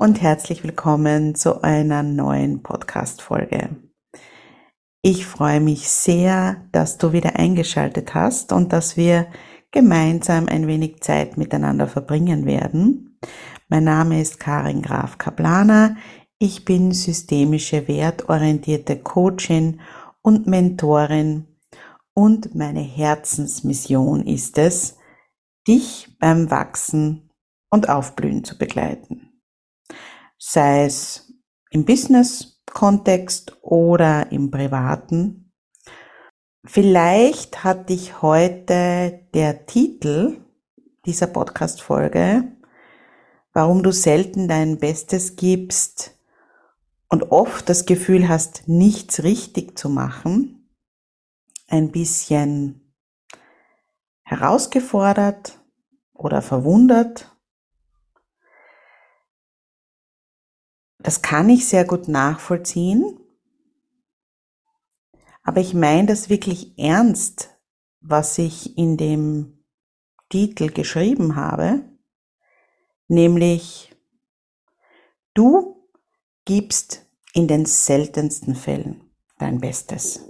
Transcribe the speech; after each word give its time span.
und 0.00 0.22
herzlich 0.22 0.64
willkommen 0.64 1.34
zu 1.34 1.62
einer 1.62 2.02
neuen 2.02 2.62
Podcast-Folge. 2.62 3.76
Ich 5.02 5.26
freue 5.26 5.60
mich 5.60 5.90
sehr, 5.90 6.66
dass 6.72 6.96
du 6.96 7.12
wieder 7.12 7.36
eingeschaltet 7.36 8.14
hast 8.14 8.54
und 8.54 8.72
dass 8.72 8.96
wir 8.96 9.26
gemeinsam 9.72 10.48
ein 10.48 10.66
wenig 10.66 11.02
Zeit 11.02 11.36
miteinander 11.36 11.86
verbringen 11.86 12.46
werden. 12.46 13.18
Mein 13.68 13.84
Name 13.84 14.22
ist 14.22 14.40
Karin 14.40 14.80
Graf 14.80 15.18
Kaplaner. 15.18 15.96
Ich 16.38 16.64
bin 16.64 16.92
systemische 16.92 17.86
wertorientierte 17.86 18.96
Coachin 19.00 19.82
und 20.22 20.46
Mentorin 20.46 21.46
und 22.14 22.54
meine 22.54 22.80
Herzensmission 22.80 24.26
ist 24.26 24.56
es, 24.56 24.96
dich 25.68 26.16
beim 26.18 26.50
Wachsen 26.50 27.28
und 27.68 27.90
Aufblühen 27.90 28.44
zu 28.44 28.56
begleiten 28.56 29.29
sei 30.42 30.86
es 30.86 31.34
im 31.70 31.84
Business-Kontext 31.84 33.58
oder 33.60 34.32
im 34.32 34.50
privaten. 34.50 35.52
Vielleicht 36.64 37.62
hat 37.62 37.90
dich 37.90 38.22
heute 38.22 39.26
der 39.34 39.66
Titel 39.66 40.40
dieser 41.04 41.26
Podcast-Folge, 41.26 42.56
warum 43.52 43.82
du 43.82 43.92
selten 43.92 44.48
dein 44.48 44.78
Bestes 44.78 45.36
gibst 45.36 46.18
und 47.08 47.30
oft 47.30 47.68
das 47.68 47.84
Gefühl 47.84 48.28
hast, 48.28 48.66
nichts 48.66 49.22
richtig 49.22 49.78
zu 49.78 49.90
machen, 49.90 50.70
ein 51.68 51.92
bisschen 51.92 52.94
herausgefordert 54.22 55.58
oder 56.14 56.40
verwundert 56.40 57.30
Das 61.02 61.22
kann 61.22 61.48
ich 61.48 61.66
sehr 61.66 61.84
gut 61.84 62.08
nachvollziehen. 62.08 63.18
Aber 65.42 65.60
ich 65.60 65.74
meine 65.74 66.06
das 66.06 66.28
wirklich 66.28 66.78
ernst, 66.78 67.56
was 68.00 68.38
ich 68.38 68.76
in 68.76 68.96
dem 68.96 69.64
Titel 70.28 70.70
geschrieben 70.70 71.34
habe, 71.36 71.82
nämlich 73.08 73.96
du 75.34 75.88
gibst 76.44 77.06
in 77.32 77.48
den 77.48 77.66
seltensten 77.66 78.54
Fällen 78.54 79.10
dein 79.38 79.60
Bestes. 79.60 80.24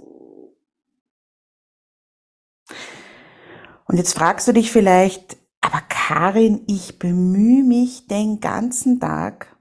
Und 3.85 3.97
jetzt 3.97 4.13
fragst 4.13 4.47
du 4.47 4.53
dich 4.53 4.71
vielleicht, 4.71 5.37
aber 5.59 5.81
Karin, 5.81 6.63
ich 6.67 6.97
bemühe 6.97 7.63
mich 7.63 8.07
den 8.07 8.39
ganzen 8.39 8.99
Tag 8.99 9.55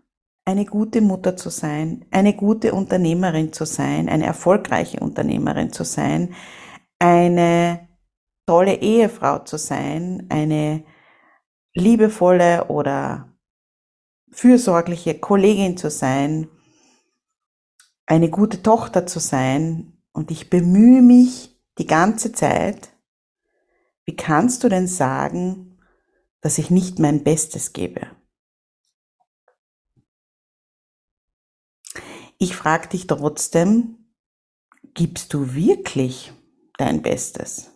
eine 0.51 0.65
gute 0.65 1.01
Mutter 1.01 1.37
zu 1.37 1.49
sein, 1.49 2.05
eine 2.11 2.35
gute 2.35 2.75
Unternehmerin 2.75 3.53
zu 3.53 3.65
sein, 3.65 4.09
eine 4.09 4.27
erfolgreiche 4.27 4.99
Unternehmerin 4.99 5.73
zu 5.73 5.85
sein, 5.85 6.35
eine 6.99 7.89
tolle 8.47 8.81
Ehefrau 8.81 9.39
zu 9.39 9.57
sein, 9.59 10.27
eine 10.29 10.85
liebevolle 11.73 12.67
oder 12.67 13.33
fürsorgliche 14.33 15.21
Kollegin 15.21 15.77
zu 15.77 15.89
sein, 15.89 16.49
eine 18.07 18.29
gute 18.29 18.61
Tochter 18.61 19.07
zu 19.07 19.21
sein 19.21 20.03
und 20.13 20.33
ich 20.33 20.51
bemühe 20.51 21.01
mich 21.01 21.61
die 21.79 21.87
ganze 21.87 22.33
Zeit, 22.33 22.89
wie 24.05 24.17
kannst 24.17 24.65
du 24.65 24.69
denn 24.69 24.89
sagen, 24.89 25.79
dass 26.41 26.59
ich 26.59 26.71
nicht 26.71 26.99
mein 26.99 27.23
Bestes 27.23 27.73
gebe? 27.73 28.09
Ich 32.43 32.57
frage 32.57 32.89
dich 32.89 33.07
trotzdem, 33.07 33.99
gibst 34.95 35.35
du 35.35 35.53
wirklich 35.55 36.33
dein 36.79 37.03
Bestes? 37.03 37.71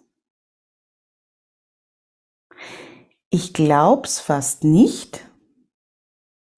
Ich 3.28 3.52
glaub's 3.52 4.20
fast 4.20 4.64
nicht, 4.64 5.28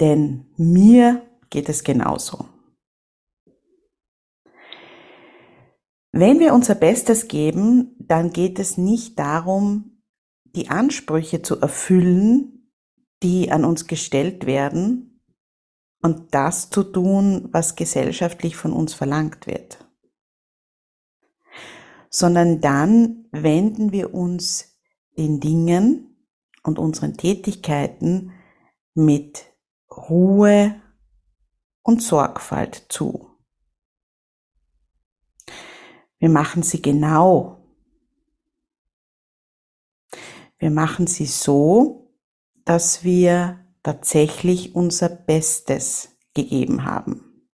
denn 0.00 0.46
mir 0.56 1.28
geht 1.50 1.68
es 1.68 1.82
genauso. 1.82 2.48
Wenn 6.12 6.38
wir 6.38 6.54
unser 6.54 6.76
Bestes 6.76 7.26
geben, 7.26 7.96
dann 7.98 8.32
geht 8.32 8.60
es 8.60 8.78
nicht 8.78 9.18
darum, 9.18 10.00
die 10.44 10.68
Ansprüche 10.68 11.42
zu 11.42 11.60
erfüllen, 11.60 12.70
die 13.24 13.50
an 13.50 13.64
uns 13.64 13.88
gestellt 13.88 14.46
werden, 14.46 15.05
und 16.06 16.32
das 16.32 16.70
zu 16.70 16.84
tun, 16.84 17.48
was 17.50 17.74
gesellschaftlich 17.74 18.54
von 18.56 18.72
uns 18.72 18.94
verlangt 18.94 19.48
wird. 19.48 19.84
Sondern 22.08 22.60
dann 22.60 23.26
wenden 23.32 23.90
wir 23.90 24.14
uns 24.14 24.78
den 25.18 25.40
Dingen 25.40 26.16
und 26.62 26.78
unseren 26.78 27.16
Tätigkeiten 27.16 28.32
mit 28.94 29.52
Ruhe 29.90 30.80
und 31.82 32.02
Sorgfalt 32.02 32.86
zu. 32.88 33.28
Wir 36.18 36.28
machen 36.28 36.62
sie 36.62 36.80
genau. 36.80 37.64
Wir 40.58 40.70
machen 40.70 41.08
sie 41.08 41.26
so, 41.26 42.14
dass 42.64 43.02
wir 43.02 43.65
tatsächlich 43.86 44.74
unser 44.74 45.08
Bestes 45.08 46.18
gegeben 46.34 46.84
haben. 46.84 47.48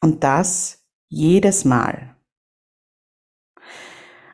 Und 0.00 0.22
das 0.22 0.86
jedes 1.08 1.64
Mal. 1.64 2.14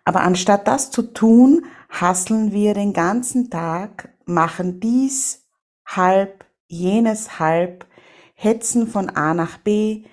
Aber 0.05 0.21
anstatt 0.21 0.69
das 0.69 0.91
zu 0.91 1.01
tun, 1.01 1.65
hasseln 1.89 2.53
wir 2.53 2.75
den 2.75 2.93
ganzen 2.93 3.49
Tag, 3.49 4.15
machen 4.27 4.79
dies 4.79 5.49
halb, 5.87 6.45
jenes 6.69 7.39
halb, 7.39 7.87
hetzen 8.35 8.87
von 8.87 9.09
A 9.09 9.33
nach 9.33 9.57
B, 9.57 10.05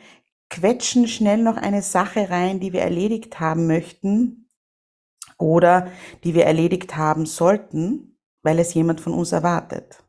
quetschen 0.50 1.10
schnell 1.10 1.44
noch 1.44 1.58
eine 1.58 1.82
Sache 1.82 2.30
rein, 2.30 2.62
die 2.62 2.72
wir 2.72 2.84
erledigt 2.84 3.42
haben 3.42 3.68
möchten 3.68 4.50
oder 5.38 5.92
die 6.24 6.34
wir 6.34 6.46
erledigt 6.46 6.96
haben 6.96 7.26
sollten, 7.26 8.18
weil 8.44 8.60
es 8.60 8.74
jemand 8.74 9.02
von 9.02 9.14
uns 9.14 9.34
erwartet. 9.34 10.03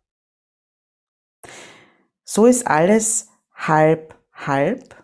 So 2.24 2.46
ist 2.46 2.66
alles 2.66 3.28
halb, 3.54 4.18
halb. 4.32 5.02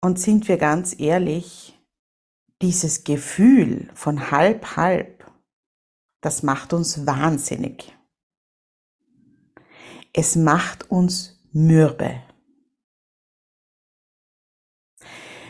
Und 0.00 0.18
sind 0.18 0.48
wir 0.48 0.58
ganz 0.58 0.98
ehrlich, 0.98 1.78
dieses 2.62 3.04
Gefühl 3.04 3.90
von 3.94 4.30
halb 4.30 4.76
halb, 4.76 5.30
das 6.20 6.42
macht 6.42 6.72
uns 6.72 7.06
wahnsinnig. 7.06 7.96
Es 10.12 10.34
macht 10.34 10.90
uns 10.90 11.38
mürbe. 11.52 12.22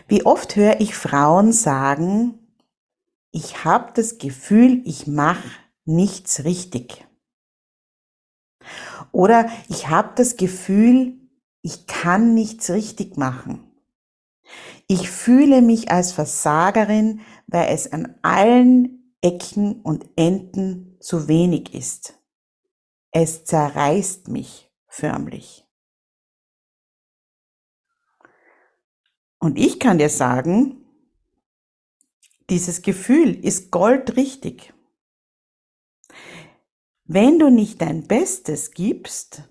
Wie 0.06 0.24
oft 0.24 0.56
höre 0.56 0.80
ich 0.80 0.94
Frauen 0.94 1.52
sagen, 1.52 2.38
ich 3.30 3.64
habe 3.64 3.92
das 3.92 4.18
Gefühl, 4.18 4.82
ich 4.86 5.06
mache 5.06 5.48
nichts 5.84 6.44
richtig. 6.44 7.07
Oder 9.12 9.50
ich 9.68 9.88
habe 9.88 10.12
das 10.16 10.36
Gefühl, 10.36 11.18
ich 11.62 11.86
kann 11.86 12.34
nichts 12.34 12.70
richtig 12.70 13.16
machen. 13.16 13.64
Ich 14.86 15.10
fühle 15.10 15.60
mich 15.60 15.90
als 15.90 16.12
Versagerin, 16.12 17.20
weil 17.46 17.74
es 17.74 17.92
an 17.92 18.14
allen 18.22 19.14
Ecken 19.20 19.82
und 19.82 20.08
Enden 20.16 20.96
zu 21.00 21.28
wenig 21.28 21.74
ist. 21.74 22.18
Es 23.10 23.44
zerreißt 23.44 24.28
mich 24.28 24.70
förmlich. 24.86 25.66
Und 29.38 29.58
ich 29.58 29.78
kann 29.78 29.98
dir 29.98 30.10
sagen, 30.10 30.84
dieses 32.50 32.82
Gefühl 32.82 33.34
ist 33.44 33.70
goldrichtig. 33.70 34.72
Wenn 37.10 37.38
du 37.38 37.48
nicht 37.48 37.80
dein 37.80 38.06
Bestes 38.06 38.72
gibst, 38.72 39.42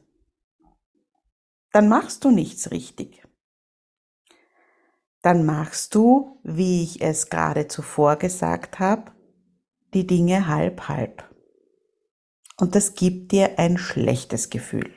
dann 1.71 1.89
machst 1.89 2.23
du 2.23 2.29
nichts 2.29 2.69
richtig. 2.69 3.23
Dann 5.23 5.43
machst 5.43 5.95
du, 5.95 6.39
wie 6.43 6.83
ich 6.83 7.01
es 7.01 7.31
gerade 7.31 7.67
zuvor 7.67 8.17
gesagt 8.17 8.77
habe, 8.77 9.11
die 9.95 10.05
Dinge 10.05 10.47
halb 10.47 10.87
halb. 10.87 11.23
Und 12.59 12.75
das 12.75 12.93
gibt 12.93 13.31
dir 13.31 13.57
ein 13.57 13.79
schlechtes 13.79 14.51
Gefühl. 14.51 14.93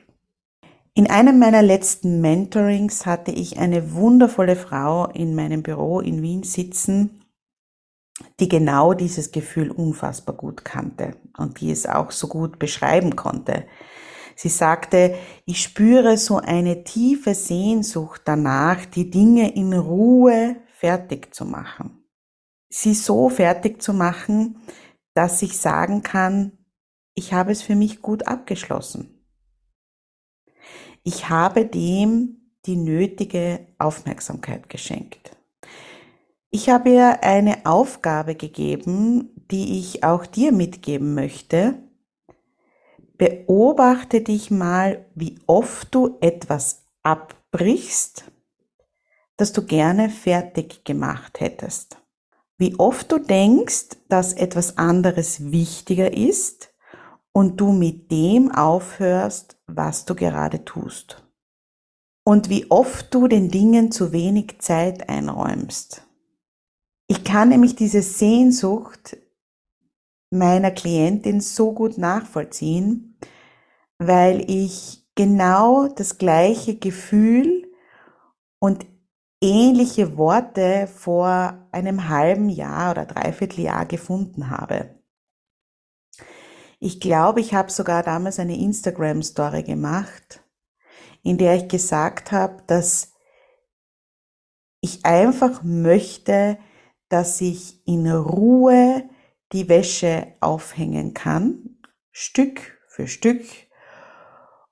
In 0.92 1.08
einem 1.08 1.38
meiner 1.38 1.62
letzten 1.62 2.20
Mentorings 2.20 3.06
hatte 3.06 3.30
ich 3.30 3.58
eine 3.58 3.94
wundervolle 3.94 4.56
Frau 4.56 5.06
in 5.06 5.34
meinem 5.34 5.62
Büro 5.62 6.00
in 6.00 6.20
Wien 6.20 6.42
sitzen, 6.42 7.19
die 8.40 8.48
genau 8.48 8.94
dieses 8.94 9.32
Gefühl 9.32 9.70
unfassbar 9.70 10.34
gut 10.34 10.64
kannte 10.64 11.16
und 11.36 11.60
die 11.60 11.70
es 11.70 11.86
auch 11.86 12.10
so 12.10 12.28
gut 12.28 12.58
beschreiben 12.58 13.16
konnte. 13.16 13.66
Sie 14.34 14.48
sagte, 14.48 15.14
ich 15.44 15.62
spüre 15.62 16.16
so 16.16 16.38
eine 16.38 16.82
tiefe 16.84 17.34
Sehnsucht 17.34 18.22
danach, 18.24 18.86
die 18.86 19.10
Dinge 19.10 19.54
in 19.54 19.74
Ruhe 19.74 20.56
fertig 20.72 21.34
zu 21.34 21.44
machen. 21.44 22.04
Sie 22.70 22.94
so 22.94 23.28
fertig 23.28 23.82
zu 23.82 23.92
machen, 23.92 24.62
dass 25.14 25.42
ich 25.42 25.58
sagen 25.58 26.02
kann, 26.02 26.52
ich 27.14 27.34
habe 27.34 27.52
es 27.52 27.60
für 27.60 27.74
mich 27.74 28.00
gut 28.00 28.26
abgeschlossen. 28.26 29.26
Ich 31.02 31.28
habe 31.28 31.66
dem 31.66 32.54
die 32.66 32.76
nötige 32.76 33.66
Aufmerksamkeit 33.78 34.68
geschenkt. 34.68 35.36
Ich 36.52 36.68
habe 36.68 36.90
ihr 36.90 37.22
eine 37.22 37.64
Aufgabe 37.64 38.34
gegeben, 38.34 39.30
die 39.52 39.78
ich 39.78 40.02
auch 40.02 40.26
dir 40.26 40.50
mitgeben 40.50 41.14
möchte. 41.14 41.74
Beobachte 43.16 44.20
dich 44.20 44.50
mal, 44.50 45.06
wie 45.14 45.38
oft 45.46 45.94
du 45.94 46.16
etwas 46.20 46.82
abbrichst, 47.04 48.24
das 49.36 49.52
du 49.52 49.64
gerne 49.64 50.10
fertig 50.10 50.84
gemacht 50.84 51.38
hättest. 51.38 51.98
Wie 52.58 52.76
oft 52.80 53.12
du 53.12 53.18
denkst, 53.18 53.96
dass 54.08 54.32
etwas 54.32 54.76
anderes 54.76 55.52
wichtiger 55.52 56.12
ist 56.12 56.74
und 57.32 57.60
du 57.60 57.70
mit 57.70 58.10
dem 58.10 58.50
aufhörst, 58.50 59.56
was 59.68 60.04
du 60.04 60.16
gerade 60.16 60.64
tust. 60.64 61.22
Und 62.24 62.50
wie 62.50 62.70
oft 62.72 63.14
du 63.14 63.28
den 63.28 63.50
Dingen 63.50 63.92
zu 63.92 64.12
wenig 64.12 64.58
Zeit 64.58 65.08
einräumst. 65.08 66.09
Ich 67.10 67.24
kann 67.24 67.48
nämlich 67.48 67.74
diese 67.74 68.02
Sehnsucht 68.02 69.16
meiner 70.30 70.70
Klientin 70.70 71.40
so 71.40 71.72
gut 71.72 71.98
nachvollziehen, 71.98 73.18
weil 73.98 74.48
ich 74.48 75.08
genau 75.16 75.88
das 75.88 76.18
gleiche 76.18 76.76
Gefühl 76.76 77.68
und 78.60 78.86
ähnliche 79.42 80.16
Worte 80.18 80.86
vor 80.86 81.68
einem 81.72 82.08
halben 82.08 82.48
Jahr 82.48 82.92
oder 82.92 83.06
dreiviertel 83.06 83.64
Jahr 83.64 83.86
gefunden 83.86 84.48
habe. 84.48 84.94
Ich 86.78 87.00
glaube, 87.00 87.40
ich 87.40 87.54
habe 87.54 87.72
sogar 87.72 88.04
damals 88.04 88.38
eine 88.38 88.56
Instagram-Story 88.56 89.64
gemacht, 89.64 90.44
in 91.24 91.38
der 91.38 91.56
ich 91.56 91.66
gesagt 91.66 92.30
habe, 92.30 92.62
dass 92.68 93.14
ich 94.80 95.04
einfach 95.04 95.64
möchte, 95.64 96.56
dass 97.10 97.40
ich 97.42 97.86
in 97.86 98.10
Ruhe 98.10 99.04
die 99.52 99.68
Wäsche 99.68 100.28
aufhängen 100.40 101.12
kann, 101.12 101.76
Stück 102.10 102.78
für 102.88 103.06
Stück, 103.06 103.44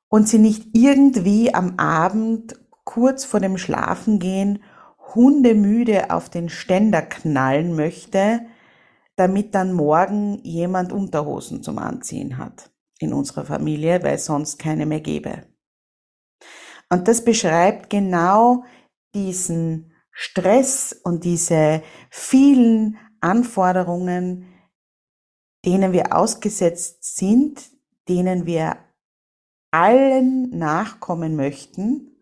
und 0.08 0.26
sie 0.26 0.38
nicht 0.38 0.68
irgendwie 0.72 1.52
am 1.52 1.78
Abend 1.78 2.54
kurz 2.84 3.26
vor 3.26 3.40
dem 3.40 3.58
Schlafengehen 3.58 4.62
hundemüde 5.14 6.10
auf 6.10 6.30
den 6.30 6.48
Ständer 6.48 7.02
knallen 7.02 7.76
möchte, 7.76 8.40
damit 9.16 9.54
dann 9.54 9.72
morgen 9.72 10.38
jemand 10.44 10.92
Unterhosen 10.92 11.62
zum 11.62 11.78
Anziehen 11.78 12.38
hat 12.38 12.70
in 13.00 13.12
unserer 13.12 13.44
Familie, 13.44 14.02
weil 14.02 14.18
sonst 14.18 14.58
keine 14.58 14.86
mehr 14.86 15.00
gäbe. 15.00 15.44
Und 16.88 17.08
das 17.08 17.24
beschreibt 17.24 17.90
genau 17.90 18.64
diesen 19.14 19.87
Stress 20.20 20.98
und 21.04 21.22
diese 21.22 21.80
vielen 22.10 22.98
Anforderungen, 23.20 24.52
denen 25.64 25.92
wir 25.92 26.12
ausgesetzt 26.12 27.16
sind, 27.16 27.70
denen 28.08 28.44
wir 28.44 28.78
allen 29.70 30.50
nachkommen 30.50 31.36
möchten 31.36 32.16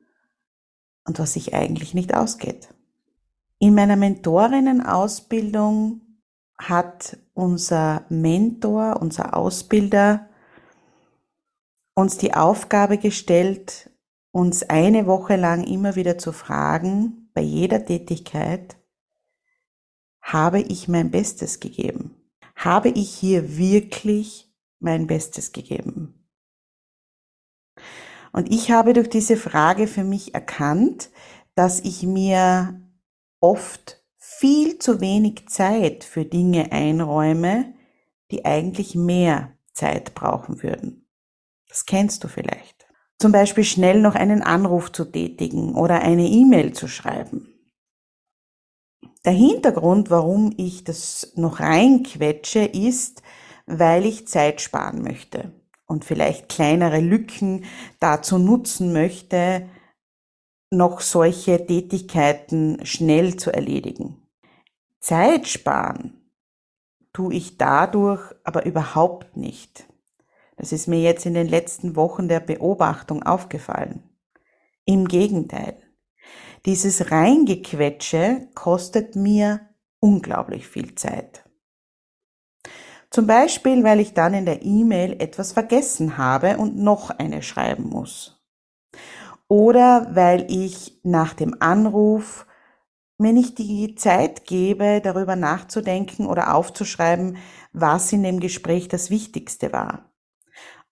und 1.06 1.18
was 1.18 1.32
sich 1.32 1.54
eigentlich 1.54 1.94
nicht 1.94 2.14
ausgeht. 2.14 2.68
In 3.60 3.74
meiner 3.74 3.96
Mentorinnen-Ausbildung 3.96 6.02
hat 6.58 7.16
unser 7.32 8.04
Mentor, 8.10 8.98
unser 9.00 9.34
Ausbilder 9.34 10.28
uns 11.94 12.18
die 12.18 12.34
Aufgabe 12.34 12.98
gestellt, 12.98 13.90
uns 14.32 14.64
eine 14.64 15.06
Woche 15.06 15.36
lang 15.36 15.64
immer 15.64 15.96
wieder 15.96 16.18
zu 16.18 16.32
fragen, 16.32 17.25
bei 17.36 17.42
jeder 17.42 17.84
Tätigkeit, 17.84 18.78
habe 20.22 20.60
ich 20.60 20.88
mein 20.88 21.10
Bestes 21.10 21.60
gegeben? 21.60 22.16
Habe 22.56 22.88
ich 22.88 23.14
hier 23.14 23.58
wirklich 23.58 24.50
mein 24.78 25.06
Bestes 25.06 25.52
gegeben? 25.52 26.26
Und 28.32 28.50
ich 28.50 28.70
habe 28.70 28.94
durch 28.94 29.10
diese 29.10 29.36
Frage 29.36 29.86
für 29.86 30.02
mich 30.02 30.34
erkannt, 30.34 31.10
dass 31.54 31.80
ich 31.80 32.02
mir 32.04 32.80
oft 33.40 34.02
viel 34.16 34.78
zu 34.78 35.02
wenig 35.02 35.46
Zeit 35.48 36.04
für 36.04 36.24
Dinge 36.24 36.72
einräume, 36.72 37.74
die 38.30 38.46
eigentlich 38.46 38.94
mehr 38.94 39.52
Zeit 39.74 40.14
brauchen 40.14 40.62
würden. 40.62 41.06
Das 41.68 41.84
kennst 41.84 42.24
du 42.24 42.28
vielleicht. 42.28 42.75
Zum 43.18 43.32
Beispiel 43.32 43.64
schnell 43.64 44.00
noch 44.00 44.14
einen 44.14 44.42
Anruf 44.42 44.92
zu 44.92 45.04
tätigen 45.04 45.74
oder 45.74 46.02
eine 46.02 46.26
E-Mail 46.28 46.72
zu 46.74 46.86
schreiben. 46.86 47.48
Der 49.24 49.32
Hintergrund, 49.32 50.10
warum 50.10 50.52
ich 50.56 50.84
das 50.84 51.32
noch 51.34 51.60
reinquetsche, 51.60 52.60
ist, 52.60 53.22
weil 53.66 54.06
ich 54.06 54.28
Zeit 54.28 54.60
sparen 54.60 55.02
möchte 55.02 55.52
und 55.86 56.04
vielleicht 56.04 56.48
kleinere 56.48 57.00
Lücken 57.00 57.64
dazu 57.98 58.38
nutzen 58.38 58.92
möchte, 58.92 59.68
noch 60.70 61.00
solche 61.00 61.64
Tätigkeiten 61.64 62.84
schnell 62.84 63.36
zu 63.36 63.52
erledigen. 63.52 64.22
Zeit 65.00 65.46
sparen 65.46 66.32
tue 67.12 67.34
ich 67.34 67.56
dadurch 67.56 68.34
aber 68.44 68.66
überhaupt 68.66 69.36
nicht. 69.36 69.86
Das 70.56 70.72
ist 70.72 70.88
mir 70.88 71.00
jetzt 71.00 71.26
in 71.26 71.34
den 71.34 71.48
letzten 71.48 71.96
Wochen 71.96 72.28
der 72.28 72.40
Beobachtung 72.40 73.22
aufgefallen. 73.22 74.02
Im 74.84 75.06
Gegenteil. 75.06 75.76
Dieses 76.64 77.10
Reingequetsche 77.10 78.48
kostet 78.54 79.14
mir 79.14 79.60
unglaublich 80.00 80.66
viel 80.66 80.94
Zeit. 80.94 81.44
Zum 83.10 83.26
Beispiel, 83.26 83.84
weil 83.84 84.00
ich 84.00 84.14
dann 84.14 84.34
in 84.34 84.46
der 84.46 84.62
E-Mail 84.62 85.20
etwas 85.20 85.52
vergessen 85.52 86.18
habe 86.18 86.58
und 86.58 86.76
noch 86.76 87.10
eine 87.10 87.42
schreiben 87.42 87.88
muss. 87.88 88.44
Oder 89.48 90.08
weil 90.14 90.46
ich 90.50 91.00
nach 91.04 91.34
dem 91.34 91.56
Anruf 91.60 92.46
mir 93.18 93.32
nicht 93.32 93.58
die 93.58 93.94
Zeit 93.94 94.44
gebe, 94.44 95.00
darüber 95.00 95.36
nachzudenken 95.36 96.26
oder 96.26 96.54
aufzuschreiben, 96.54 97.38
was 97.72 98.12
in 98.12 98.22
dem 98.22 98.40
Gespräch 98.40 98.88
das 98.88 99.08
Wichtigste 99.08 99.72
war. 99.72 100.12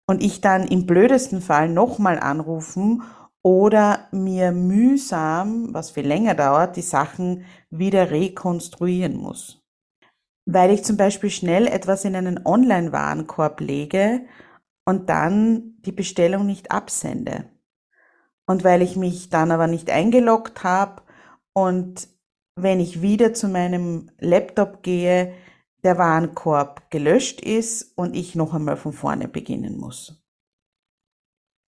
Und 0.07 0.23
ich 0.23 0.41
dann 0.41 0.67
im 0.67 0.87
blödesten 0.87 1.41
Fall 1.41 1.69
nochmal 1.69 2.19
anrufen 2.19 3.03
oder 3.43 4.09
mir 4.11 4.53
mühsam, 4.53 5.73
was 5.73 5.91
viel 5.91 6.07
länger 6.07 6.35
dauert, 6.35 6.77
die 6.77 6.83
Sachen 6.83 7.45
wieder 7.71 8.11
rekonstruieren 8.11 9.17
muss. 9.17 9.63
Weil 10.47 10.71
ich 10.71 10.85
zum 10.85 10.97
Beispiel 10.97 11.31
schnell 11.31 11.67
etwas 11.67 12.05
in 12.05 12.17
einen 12.17 12.45
Online-Warenkorb 12.45 13.61
lege 13.61 14.27
und 14.87 15.09
dann 15.09 15.77
die 15.81 15.93
Bestellung 15.93 16.47
nicht 16.47 16.71
absende. 16.71 17.51
Und 18.47 18.65
weil 18.65 18.83
ich 18.83 18.97
mich 18.97 19.31
dann 19.31 19.51
aber 19.51 19.67
nicht 19.67 19.91
eingeloggt 19.91 20.65
habe 20.65 21.03
und 21.55 22.09
wenn 22.57 22.81
ich 22.81 23.03
wieder 23.03 23.35
zu 23.35 23.49
meinem 23.49 24.11
Laptop 24.21 24.83
gehe, 24.83 25.35
der 25.85 25.99
Warenkorb 25.99 26.91
gelöscht 26.91 27.41
ist 27.41 27.97
und 27.97 28.17
ich 28.17 28.35
noch 28.35 28.55
einmal 28.55 28.76
von 28.76 28.93
vorne 28.93 29.29
beginnen 29.29 29.79
muss. 29.79 30.25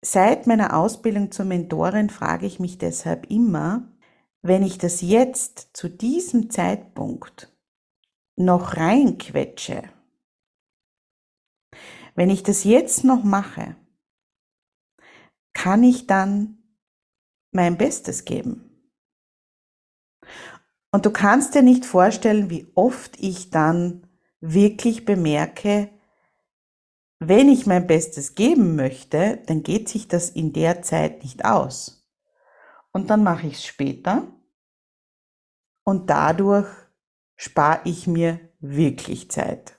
Seit 0.02 0.46
meiner 0.46 0.76
Ausbildung 0.76 1.30
zur 1.30 1.44
Mentorin 1.44 2.10
frage 2.10 2.46
ich 2.46 2.58
mich 2.58 2.78
deshalb 2.78 3.30
immer, 3.30 3.92
wenn 4.42 4.62
ich 4.62 4.78
das 4.78 5.02
jetzt 5.02 5.70
zu 5.76 5.88
diesem 5.88 6.50
Zeitpunkt 6.50 7.54
noch 8.36 8.76
reinquetsche, 8.76 9.82
wenn 12.14 12.30
ich 12.30 12.42
das 12.42 12.64
jetzt 12.64 13.04
noch 13.04 13.24
mache, 13.24 13.76
kann 15.52 15.82
ich 15.82 16.06
dann 16.06 16.62
mein 17.50 17.76
Bestes 17.76 18.24
geben? 18.24 18.66
Und 20.92 21.04
du 21.04 21.10
kannst 21.10 21.54
dir 21.54 21.62
nicht 21.62 21.84
vorstellen, 21.84 22.48
wie 22.48 22.70
oft 22.74 23.18
ich 23.20 23.50
dann 23.50 24.05
wirklich 24.52 25.04
bemerke, 25.04 25.90
wenn 27.18 27.48
ich 27.48 27.66
mein 27.66 27.86
Bestes 27.86 28.34
geben 28.34 28.76
möchte, 28.76 29.42
dann 29.46 29.62
geht 29.62 29.88
sich 29.88 30.08
das 30.08 30.30
in 30.30 30.52
der 30.52 30.82
Zeit 30.82 31.22
nicht 31.22 31.44
aus. 31.44 32.06
Und 32.92 33.10
dann 33.10 33.22
mache 33.22 33.46
ich 33.46 33.54
es 33.54 33.64
später 33.64 34.28
und 35.84 36.10
dadurch 36.10 36.68
spare 37.36 37.80
ich 37.84 38.06
mir 38.06 38.40
wirklich 38.60 39.30
Zeit, 39.30 39.78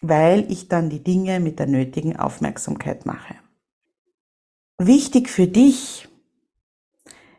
weil 0.00 0.50
ich 0.50 0.68
dann 0.68 0.90
die 0.90 1.02
Dinge 1.02 1.40
mit 1.40 1.58
der 1.58 1.66
nötigen 1.66 2.16
Aufmerksamkeit 2.16 3.06
mache. 3.06 3.36
Wichtig 4.78 5.28
für 5.28 5.46
dich 5.46 6.08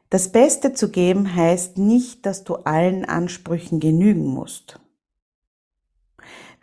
das 0.09 0.31
Beste 0.31 0.73
zu 0.73 0.91
geben 0.91 1.35
heißt 1.35 1.77
nicht, 1.77 2.25
dass 2.25 2.43
du 2.43 2.55
allen 2.55 3.05
Ansprüchen 3.05 3.79
genügen 3.79 4.27
musst. 4.27 4.79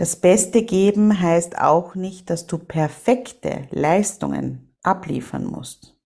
Das 0.02 0.16
Beste 0.16 0.64
geben 0.64 1.20
heißt 1.20 1.58
auch 1.58 1.94
nicht, 1.94 2.28
dass 2.28 2.48
du 2.48 2.58
perfekte 2.58 3.68
Leistungen 3.70 4.74
abliefern 4.82 5.46
musst. 5.46 5.96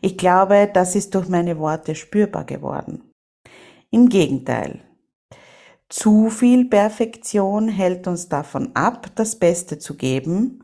Ich 0.00 0.16
glaube, 0.16 0.70
das 0.72 0.94
ist 0.94 1.12
durch 1.16 1.28
meine 1.28 1.58
Worte 1.58 1.96
spürbar 1.96 2.44
geworden. 2.44 3.10
Im 3.90 4.08
Gegenteil. 4.08 4.84
Zu 5.88 6.30
viel 6.30 6.66
Perfektion 6.66 7.66
hält 7.66 8.06
uns 8.06 8.28
davon 8.28 8.70
ab, 8.76 9.10
das 9.16 9.36
Beste 9.36 9.80
zu 9.80 9.96
geben, 9.96 10.62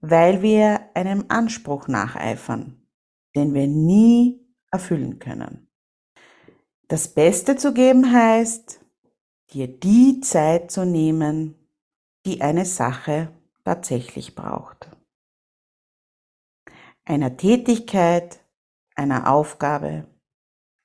weil 0.00 0.40
wir 0.40 0.80
einem 0.94 1.26
Anspruch 1.28 1.86
nacheifern, 1.86 2.82
den 3.36 3.52
wir 3.52 3.66
nie 3.66 4.40
erfüllen 4.72 5.18
können. 5.18 5.68
Das 6.88 7.08
Beste 7.08 7.56
zu 7.56 7.74
geben 7.74 8.10
heißt, 8.10 8.80
dir 9.52 9.68
die 9.68 10.22
Zeit 10.22 10.70
zu 10.70 10.86
nehmen, 10.86 11.60
die 12.24 12.40
eine 12.40 12.64
Sache 12.64 13.28
tatsächlich 13.64 14.34
braucht. 14.34 14.90
Einer 17.04 17.36
Tätigkeit, 17.36 18.40
einer 18.94 19.30
Aufgabe, 19.30 20.06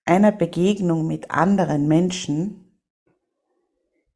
einer 0.06 0.32
Begegnung 0.32 1.08
mit 1.08 1.32
anderen 1.32 1.88
Menschen, 1.88 2.66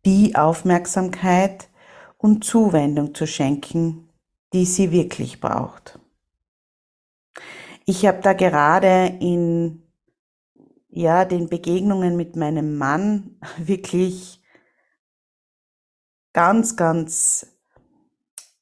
die 0.06 0.36
Aufmerksamkeit 0.36 1.70
und 2.18 2.44
Zuwendung 2.44 3.16
zu 3.16 3.26
schenken, 3.26 4.10
die 4.52 4.66
sie 4.66 4.92
wirklich 4.92 5.40
braucht. 5.40 6.00
Ich 7.86 8.06
habe 8.06 8.22
da 8.22 8.34
gerade 8.34 9.18
in 9.20 9.84
ja, 10.90 11.26
den 11.26 11.50
Begegnungen 11.50 12.16
mit 12.16 12.36
meinem 12.36 12.78
Mann 12.78 13.38
wirklich 13.58 14.43
ganz, 16.34 16.76
ganz 16.76 17.48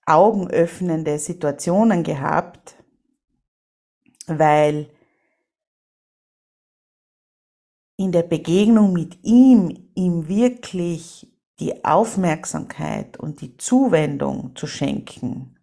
augenöffnende 0.05 1.17
Situationen 1.19 2.03
gehabt, 2.03 2.75
weil 4.27 4.89
in 7.97 8.11
der 8.11 8.23
Begegnung 8.23 8.93
mit 8.93 9.23
ihm, 9.23 9.89
ihm 9.95 10.27
wirklich 10.27 11.31
die 11.59 11.85
Aufmerksamkeit 11.85 13.17
und 13.17 13.41
die 13.41 13.57
Zuwendung 13.57 14.55
zu 14.55 14.67
schenken, 14.67 15.55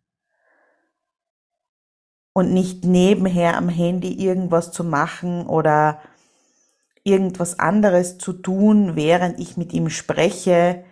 und 2.38 2.52
nicht 2.52 2.84
nebenher 2.84 3.56
am 3.56 3.68
Handy 3.68 4.12
irgendwas 4.12 4.70
zu 4.70 4.84
machen 4.84 5.44
oder 5.48 6.00
irgendwas 7.02 7.58
anderes 7.58 8.18
zu 8.18 8.32
tun, 8.32 8.94
während 8.94 9.40
ich 9.40 9.56
mit 9.56 9.72
ihm 9.72 9.90
spreche, 9.90 10.84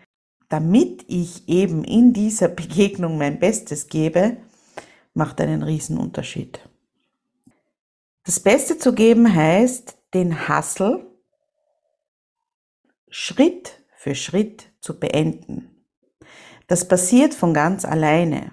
damit 0.49 1.05
ich 1.09 1.49
eben 1.49 1.85
in 1.85 2.13
dieser 2.13 2.49
Begegnung 2.49 3.19
mein 3.19 3.39
Bestes 3.39 3.89
gebe, 3.89 4.37
macht 5.15 5.41
einen 5.41 5.63
Riesenunterschied. 5.63 6.61
Das 8.25 8.41
Beste 8.41 8.79
zu 8.79 8.93
geben 8.93 9.33
heißt, 9.33 9.97
den 10.15 10.49
Hassel 10.49 11.07
Schritt 13.09 13.83
für 13.97 14.15
Schritt 14.15 14.73
zu 14.81 14.99
beenden. 14.99 15.85
Das 16.67 16.89
passiert 16.89 17.35
von 17.35 17.55
ganz 17.55 17.85
alleine 17.85 18.53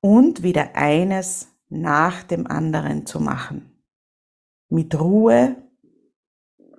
und 0.00 0.42
wieder 0.42 0.74
eines 0.74 1.48
nach 1.68 2.22
dem 2.22 2.46
anderen 2.46 3.06
zu 3.06 3.20
machen. 3.20 3.82
Mit 4.68 4.98
Ruhe 4.98 5.56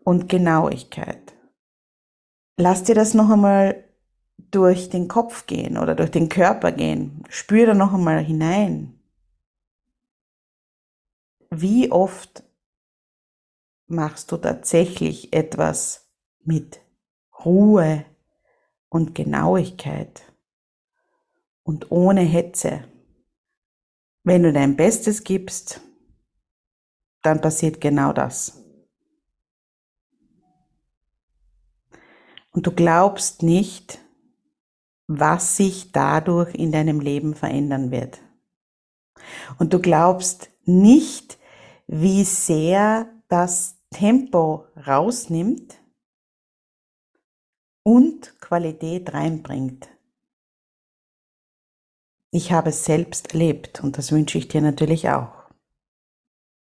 und 0.03 0.29
Genauigkeit. 0.29 1.33
Lass 2.62 2.84
dir 2.84 2.94
das 2.94 3.15
noch 3.15 3.32
einmal 3.32 3.84
durch 4.51 4.91
den 4.91 5.08
Kopf 5.08 5.48
gehen 5.48 5.80
oder 5.80 5.96
durch 5.96 6.12
den 6.12 6.30
Körper 6.30 6.72
gehen. 6.72 7.24
Spür 7.27 7.65
da 7.65 7.74
noch 7.74 7.91
einmal 7.91 8.24
hinein. 8.24 9.00
Wie 11.50 11.91
oft 11.91 12.44
machst 13.88 14.32
du 14.32 14.38
tatsächlich 14.38 15.34
etwas 15.34 16.08
mit 16.44 16.82
Ruhe 17.44 18.06
und 18.89 19.15
Genauigkeit 19.15 20.22
und 21.63 21.89
ohne 21.89 22.22
Hetze? 22.22 22.84
Wenn 24.24 24.44
du 24.44 24.53
dein 24.53 24.75
Bestes 24.75 25.24
gibst, 25.24 25.82
dann 27.24 27.41
passiert 27.41 27.82
genau 27.82 28.13
das. 28.13 28.63
Und 32.51 32.67
du 32.67 32.72
glaubst 32.72 33.43
nicht, 33.43 34.00
was 35.08 35.58
sich 35.58 35.91
dadurch 35.91 36.53
in 36.55 36.72
deinem 36.72 37.00
Leben 37.00 37.36
verändern 37.36 37.91
wird. 37.91 38.20
Und 39.58 39.74
du 39.74 39.79
glaubst 39.79 40.50
nicht, 40.65 41.38
wie 41.88 42.24
sehr 42.24 43.10
das 43.27 43.77
Tempo 43.89 44.65
rausnimmt 44.88 45.77
und 47.84 48.39
Qualität 48.39 49.13
reinbringt. 49.13 49.89
Ich 52.31 52.53
habe 52.53 52.70
es 52.70 52.86
selbst 52.86 53.34
erlebt 53.34 53.84
und 53.84 53.98
das 53.98 54.12
wünsche 54.12 54.38
ich 54.38 54.48
dir 54.48 54.62
natürlich 54.62 55.10
auch. 55.10 55.50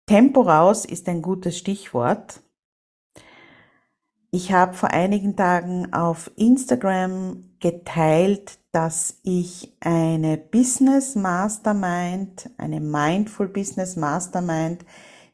Tempo 0.06 0.42
raus 0.42 0.84
ist 0.84 1.08
ein 1.08 1.20
gutes 1.20 1.58
Stichwort. 1.58 2.40
Ich 4.34 4.50
habe 4.50 4.72
vor 4.72 4.90
einigen 4.90 5.36
Tagen 5.36 5.92
auf 5.92 6.30
Instagram 6.36 7.50
geteilt, 7.60 8.58
dass 8.72 9.20
ich 9.22 9.76
eine 9.80 10.38
Business 10.38 11.14
Mastermind, 11.14 12.48
eine 12.56 12.80
Mindful 12.80 13.48
Business 13.48 13.96
Mastermind, 13.96 14.86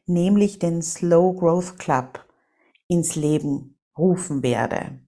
nämlich 0.05 0.59
den 0.59 0.81
Slow 0.81 1.33
Growth 1.33 1.79
Club 1.79 2.25
ins 2.89 3.15
Leben 3.15 3.79
rufen 3.97 4.43
werde. 4.43 4.99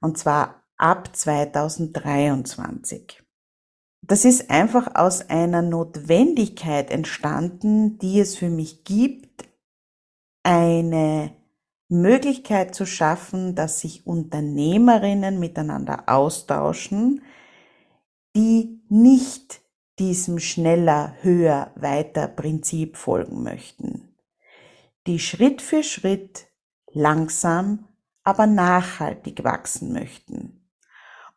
Und 0.00 0.18
zwar 0.18 0.62
ab 0.76 1.16
2023. 1.16 3.24
Das 4.02 4.24
ist 4.24 4.50
einfach 4.50 4.94
aus 4.94 5.30
einer 5.30 5.62
Notwendigkeit 5.62 6.92
entstanden, 6.92 7.98
die 7.98 8.20
es 8.20 8.36
für 8.36 8.50
mich 8.50 8.84
gibt, 8.84 9.48
eine 10.44 11.35
Möglichkeit 11.88 12.74
zu 12.74 12.84
schaffen, 12.84 13.54
dass 13.54 13.80
sich 13.80 14.06
Unternehmerinnen 14.06 15.38
miteinander 15.38 16.04
austauschen, 16.08 17.22
die 18.34 18.82
nicht 18.88 19.62
diesem 19.98 20.38
schneller, 20.38 21.14
höher, 21.22 21.72
weiter 21.76 22.28
Prinzip 22.28 22.96
folgen 22.96 23.42
möchten, 23.42 24.14
die 25.06 25.18
Schritt 25.18 25.62
für 25.62 25.82
Schritt 25.82 26.48
langsam, 26.92 27.88
aber 28.24 28.46
nachhaltig 28.46 29.44
wachsen 29.44 29.92
möchten. 29.92 30.68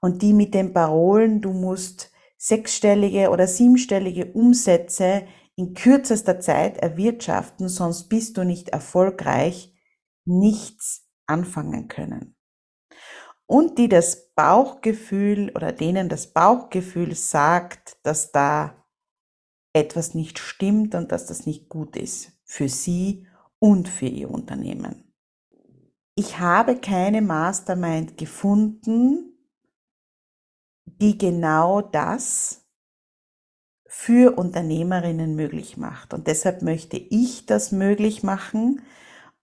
Und 0.01 0.21
die 0.21 0.33
mit 0.33 0.53
den 0.53 0.73
Parolen, 0.73 1.41
du 1.41 1.53
musst 1.53 2.11
sechsstellige 2.37 3.29
oder 3.29 3.47
siebenstellige 3.47 4.25
Umsätze 4.33 5.27
in 5.55 5.73
kürzester 5.73 6.39
Zeit 6.39 6.77
erwirtschaften, 6.77 7.67
sonst 7.67 8.07
bist 8.07 8.37
du 8.37 8.43
nicht 8.43 8.69
erfolgreich, 8.69 9.73
nichts 10.29 11.07
anfangen 11.25 11.87
können. 11.87 12.35
Und 13.45 13.77
die 13.77 13.89
das 13.89 14.31
Bauchgefühl 14.35 15.51
oder 15.55 15.71
denen 15.71 16.07
das 16.07 16.27
Bauchgefühl 16.27 17.15
sagt, 17.15 17.97
dass 18.03 18.31
da 18.31 18.85
etwas 19.73 20.13
nicht 20.13 20.39
stimmt 20.39 20.95
und 20.95 21.11
dass 21.11 21.25
das 21.25 21.45
nicht 21.45 21.69
gut 21.69 21.95
ist 21.95 22.31
für 22.43 22.69
sie 22.69 23.27
und 23.59 23.89
für 23.89 24.07
ihr 24.07 24.29
Unternehmen. 24.29 25.13
Ich 26.15 26.39
habe 26.39 26.75
keine 26.79 27.21
Mastermind 27.21 28.17
gefunden, 28.17 29.37
die 30.85 31.17
genau 31.17 31.81
das 31.81 32.65
für 33.87 34.37
Unternehmerinnen 34.37 35.35
möglich 35.35 35.77
macht. 35.77 36.13
Und 36.13 36.27
deshalb 36.27 36.61
möchte 36.61 36.97
ich 36.97 37.45
das 37.45 37.71
möglich 37.71 38.21
machen, 38.21 38.81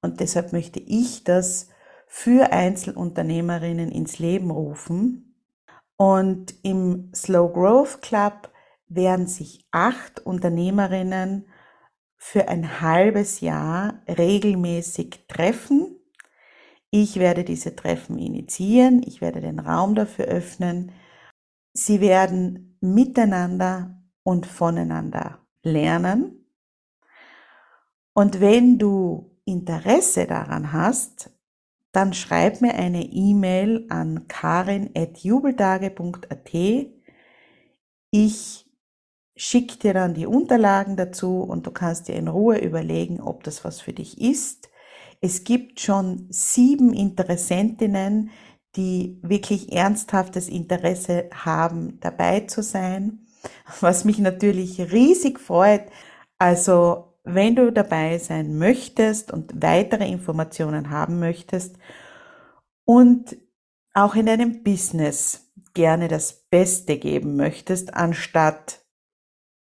und 0.03 0.21
deshalb 0.21 0.53
möchte 0.53 0.81
ich 0.81 1.25
das 1.25 1.69
für 2.07 2.53
Einzelunternehmerinnen 2.53 3.91
ins 3.91 4.19
Leben 4.19 4.50
rufen. 4.50 5.35
Und 5.97 6.55
im 6.62 7.11
Slow 7.15 7.53
Growth 7.53 8.03
Club 8.03 8.50
werden 8.88 9.26
sich 9.26 9.67
acht 9.71 10.21
Unternehmerinnen 10.21 11.47
für 12.17 12.49
ein 12.49 12.81
halbes 12.81 13.41
Jahr 13.41 14.03
regelmäßig 14.09 15.26
treffen. 15.29 15.97
Ich 16.91 17.17
werde 17.17 17.45
diese 17.45 17.75
Treffen 17.75 18.19
initiieren, 18.19 19.03
ich 19.05 19.21
werde 19.21 19.41
den 19.41 19.59
Raum 19.59 19.95
dafür 19.95 20.26
öffnen. 20.26 20.93
Sie 21.73 22.00
werden 22.00 22.79
miteinander 22.81 24.03
und 24.23 24.47
voneinander 24.47 25.41
lernen. 25.62 26.47
Und 28.12 28.41
wenn 28.41 28.79
du 28.79 29.36
Interesse 29.47 30.26
daran 30.26 30.73
hast, 30.73 31.31
dann 31.93 32.12
schreib 32.12 32.61
mir 32.61 32.75
eine 32.75 33.05
E-Mail 33.05 33.87
an 33.88 34.26
karin.jubeltage.at. 34.29 36.55
Ich 38.11 38.67
schicke 39.35 39.79
dir 39.79 39.95
dann 39.95 40.12
die 40.15 40.26
Unterlagen 40.26 40.97
dazu 40.97 41.41
und 41.41 41.67
du 41.67 41.71
kannst 41.71 42.09
dir 42.09 42.17
in 42.17 42.29
Ruhe 42.29 42.59
überlegen, 42.59 43.19
ob 43.21 43.45
das 43.45 43.65
was 43.65 43.81
für 43.81 43.95
dich 43.95 44.21
ist. 44.21 44.69
Es 45.21 45.45
gibt 45.45 45.81
schon 45.81 46.26
sieben 46.31 46.93
Interessentinnen, 46.93 48.31
die 48.76 49.19
wirklich 49.23 49.73
ernsthaftes 49.73 50.49
Interesse 50.49 51.31
haben, 51.33 51.99
dabei 52.00 52.41
zu 52.41 52.62
sein, 52.62 53.26
was 53.81 54.05
mich 54.05 54.19
natürlich 54.19 54.93
riesig 54.93 55.41
freut. 55.41 55.85
Also 56.38 57.15
wenn 57.26 57.56
du 57.56 57.73
dabei 57.73 58.18
sein 58.18 58.56
möchtest 58.56 59.33
und 59.33 59.61
weitere 59.61 60.09
Informationen 60.09 60.90
haben 60.90 61.18
möchtest 61.18 61.76
und 62.85 63.37
auch 63.92 64.14
in 64.14 64.26
deinem 64.26 64.62
Business 64.62 65.50
gerne 65.75 66.06
das 66.08 66.47
Beste 66.49 66.99
geben 66.99 67.34
möchtest, 67.36 67.95
anstatt 67.95 68.84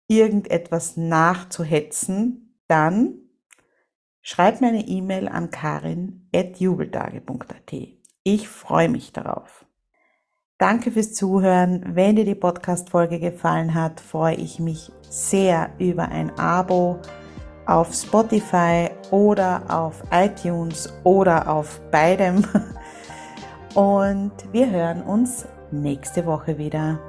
irgendetwas 0.08 0.96
nachzuhetzen, 0.98 2.58
dann 2.68 3.20
schreib 4.22 4.62
mir 4.62 4.70
eine 4.70 4.88
E-Mail 4.88 5.28
an 5.28 5.52
karin.jubeltage.at. 5.52 7.74
Ich 8.24 8.48
freue 8.48 8.90
mich 8.90 9.12
darauf. 9.12 9.66
Danke 10.58 10.92
fürs 10.92 11.14
Zuhören. 11.14 11.96
Wenn 11.96 12.16
dir 12.16 12.26
die 12.26 12.36
Podcast-Folge 12.36 13.20
gefallen 13.20 13.74
hat, 13.74 14.00
freue 14.00 14.36
ich 14.36 14.60
mich 14.60 14.92
sehr 15.10 15.72
über 15.80 16.10
ein 16.10 16.30
Abo 16.38 17.02
auf 17.72 17.94
Spotify 17.94 18.90
oder 19.12 19.62
auf 19.70 20.04
iTunes 20.12 20.92
oder 21.04 21.48
auf 21.48 21.80
beidem. 21.92 22.46
Und 23.76 24.34
wir 24.52 24.70
hören 24.70 25.02
uns 25.04 25.46
nächste 25.72 26.26
Woche 26.26 26.58
wieder. 26.58 27.00